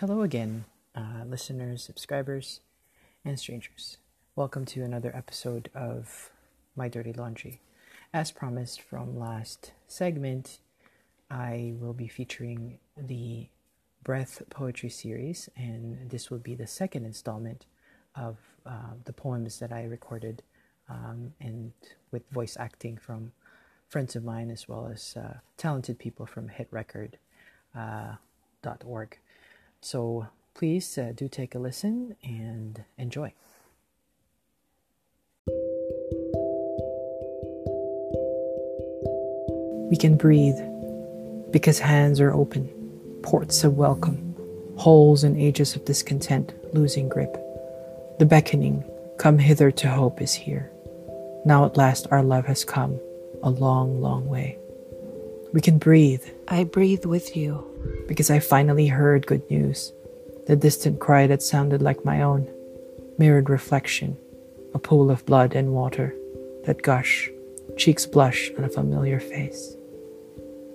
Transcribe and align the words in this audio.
Hello 0.00 0.22
again, 0.22 0.64
uh, 0.94 1.24
listeners, 1.26 1.82
subscribers, 1.82 2.60
and 3.24 3.36
strangers. 3.36 3.96
Welcome 4.36 4.64
to 4.66 4.84
another 4.84 5.10
episode 5.12 5.70
of 5.74 6.30
My 6.76 6.86
Dirty 6.88 7.12
Laundry. 7.12 7.60
As 8.14 8.30
promised 8.30 8.80
from 8.80 9.18
last 9.18 9.72
segment, 9.88 10.60
I 11.28 11.74
will 11.80 11.94
be 11.94 12.06
featuring 12.06 12.78
the 12.96 13.48
Breath 14.04 14.40
Poetry 14.50 14.88
series, 14.88 15.48
and 15.56 16.08
this 16.08 16.30
will 16.30 16.38
be 16.38 16.54
the 16.54 16.68
second 16.68 17.04
installment 17.04 17.66
of 18.14 18.36
uh, 18.64 18.94
the 19.04 19.12
poems 19.12 19.58
that 19.58 19.72
I 19.72 19.82
recorded 19.82 20.44
um, 20.88 21.34
and 21.40 21.72
with 22.12 22.22
voice 22.30 22.56
acting 22.60 22.98
from 22.98 23.32
friends 23.88 24.14
of 24.14 24.22
mine 24.22 24.48
as 24.52 24.68
well 24.68 24.86
as 24.86 25.16
uh, 25.16 25.38
talented 25.56 25.98
people 25.98 26.24
from 26.24 26.50
hitrecord.org. 26.50 27.18
So 29.80 30.26
please 30.54 30.98
uh, 30.98 31.12
do 31.14 31.28
take 31.28 31.54
a 31.54 31.58
listen 31.58 32.16
and 32.24 32.84
enjoy. 32.96 33.32
We 39.88 39.96
can 39.96 40.16
breathe 40.16 40.58
because 41.50 41.78
hands 41.78 42.20
are 42.20 42.32
open, 42.32 42.68
ports 43.22 43.64
of 43.64 43.76
welcome, 43.76 44.34
holes 44.76 45.24
and 45.24 45.36
ages 45.36 45.74
of 45.74 45.84
discontent 45.84 46.52
losing 46.74 47.08
grip. 47.08 47.32
The 48.18 48.26
beckoning, 48.26 48.84
come 49.18 49.38
hither 49.38 49.70
to 49.70 49.88
hope, 49.88 50.20
is 50.20 50.34
here. 50.34 50.70
Now 51.44 51.64
at 51.64 51.76
last 51.76 52.06
our 52.10 52.22
love 52.22 52.46
has 52.46 52.64
come 52.64 53.00
a 53.42 53.50
long, 53.50 54.00
long 54.02 54.26
way. 54.26 54.58
We 55.52 55.60
can 55.60 55.78
breathe. 55.78 56.24
I 56.48 56.64
breathe 56.64 57.06
with 57.06 57.36
you. 57.36 57.67
Because 58.08 58.28
I 58.28 58.40
finally 58.40 58.88
heard 58.88 59.28
good 59.28 59.48
news. 59.48 59.92
The 60.48 60.56
distant 60.56 60.98
cry 60.98 61.28
that 61.28 61.42
sounded 61.42 61.80
like 61.80 62.04
my 62.04 62.22
own. 62.22 62.48
Mirrored 63.18 63.48
reflection. 63.48 64.16
A 64.74 64.80
pool 64.80 65.12
of 65.12 65.24
blood 65.26 65.54
and 65.54 65.72
water 65.72 66.12
that 66.64 66.82
gush. 66.82 67.30
Cheeks 67.76 68.04
blush 68.04 68.50
on 68.58 68.64
a 68.64 68.68
familiar 68.68 69.20
face. 69.20 69.76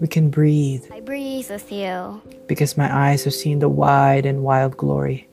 We 0.00 0.08
can 0.08 0.30
breathe. 0.30 0.84
I 0.90 1.00
breathe 1.00 1.50
with 1.50 1.70
you. 1.70 2.22
Because 2.46 2.78
my 2.78 2.88
eyes 2.90 3.24
have 3.24 3.34
seen 3.34 3.58
the 3.58 3.68
wide 3.68 4.24
and 4.24 4.42
wild 4.42 4.78
glory. 4.78 5.28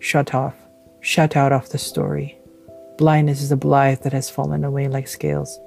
Shut 0.00 0.34
off. 0.34 0.56
Shut 1.00 1.36
out 1.36 1.52
of 1.52 1.68
the 1.70 1.78
story. 1.78 2.36
Blindness 2.98 3.42
is 3.42 3.50
the 3.50 3.56
blight 3.56 4.02
that 4.02 4.12
has 4.12 4.28
fallen 4.28 4.64
away 4.64 4.88
like 4.88 5.06
scales. 5.06 5.58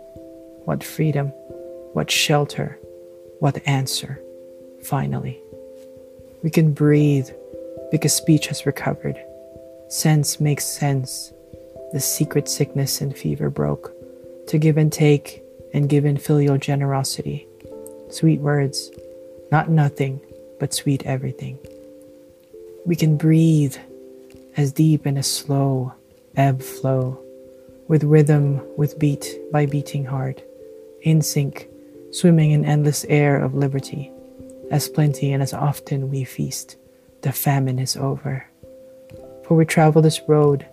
What 0.65 0.83
freedom. 0.83 1.27
What 1.93 2.11
shelter 2.11 2.77
what 3.39 3.61
answer? 3.67 4.19
Finally. 4.83 5.39
We 6.43 6.49
can 6.49 6.73
breathe 6.73 7.29
because 7.91 8.13
speech 8.13 8.47
has 8.47 8.65
recovered. 8.65 9.17
Sense 9.89 10.39
makes 10.39 10.65
sense. 10.65 11.31
The 11.93 11.99
secret 11.99 12.47
sickness 12.47 13.01
and 13.01 13.15
fever 13.15 13.49
broke 13.49 13.93
to 14.47 14.57
give 14.57 14.77
and 14.77 14.91
take 14.91 15.43
and 15.73 15.89
give 15.89 16.05
in 16.05 16.17
filial 16.17 16.57
generosity. 16.57 17.47
Sweet 18.09 18.39
words, 18.39 18.91
not 19.51 19.69
nothing, 19.69 20.21
but 20.59 20.73
sweet 20.73 21.05
everything. 21.05 21.57
We 22.85 22.95
can 22.95 23.17
breathe 23.17 23.75
as 24.55 24.71
deep 24.71 25.05
and 25.05 25.17
as 25.17 25.27
slow, 25.27 25.93
ebb 26.35 26.61
flow, 26.61 27.19
with 27.87 28.03
rhythm, 28.03 28.61
with 28.77 28.99
beat 28.99 29.39
by 29.51 29.65
beating 29.65 30.05
heart, 30.05 30.41
in 31.01 31.21
sync 31.21 31.69
swimming 32.11 32.51
in 32.51 32.65
endless 32.65 33.05
air 33.05 33.39
of 33.39 33.53
liberty. 33.53 34.11
As 34.69 34.89
plenty 34.89 35.31
and 35.31 35.41
as 35.41 35.53
often 35.53 36.09
we 36.09 36.23
feast, 36.25 36.75
the 37.21 37.31
famine 37.31 37.79
is 37.79 37.95
over. 37.95 38.45
For 39.45 39.55
we 39.55 39.65
travel 39.65 40.01
this 40.01 40.21
road, 40.27 40.65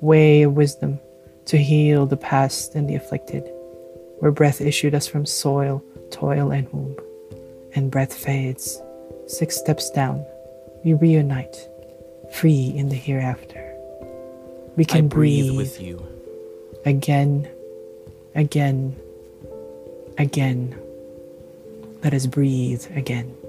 way 0.00 0.42
of 0.42 0.52
wisdom, 0.52 1.00
to 1.46 1.56
heal 1.56 2.04
the 2.04 2.16
past 2.16 2.74
and 2.74 2.88
the 2.88 2.94
afflicted, 2.94 3.50
where 4.18 4.30
breath 4.30 4.60
issued 4.60 4.94
us 4.94 5.06
from 5.06 5.24
soil, 5.24 5.82
toil, 6.10 6.50
and 6.50 6.70
womb, 6.72 6.96
and 7.74 7.90
breath 7.90 8.12
fades. 8.12 8.82
Six 9.26 9.56
steps 9.56 9.90
down, 9.90 10.24
we 10.84 10.92
reunite, 10.92 11.68
free 12.32 12.72
in 12.76 12.90
the 12.90 12.96
hereafter. 12.96 13.64
We 14.76 14.84
can 14.84 15.06
I 15.06 15.08
breathe, 15.08 15.46
breathe 15.46 15.56
with 15.56 15.80
you. 15.80 16.06
again, 16.84 17.48
again, 18.34 18.94
again. 20.18 20.78
Let 22.02 22.14
us 22.14 22.26
breathe 22.26 22.86
again. 22.94 23.47